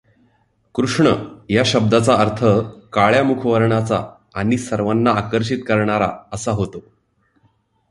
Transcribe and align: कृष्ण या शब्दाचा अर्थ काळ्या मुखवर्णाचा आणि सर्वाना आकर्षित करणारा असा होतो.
कृष्ण 0.75 1.11
या 1.49 1.63
शब्दाचा 1.65 2.13
अर्थ 2.15 2.45
काळ्या 2.93 3.23
मुखवर्णाचा 3.23 4.03
आणि 4.35 4.57
सर्वाना 4.57 5.11
आकर्षित 5.11 5.59
करणारा 5.67 6.09
असा 6.33 6.51
होतो. 6.51 6.83